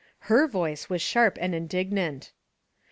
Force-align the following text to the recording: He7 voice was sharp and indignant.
He7 0.29 0.49
voice 0.49 0.89
was 0.89 0.99
sharp 0.99 1.37
and 1.39 1.53
indignant. 1.53 2.31